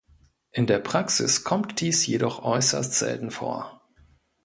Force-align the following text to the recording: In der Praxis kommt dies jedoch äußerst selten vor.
In 0.49 0.65
der 0.65 0.79
Praxis 0.79 1.43
kommt 1.43 1.79
dies 1.79 2.07
jedoch 2.07 2.41
äußerst 2.41 2.93
selten 2.95 3.29
vor. 3.29 3.83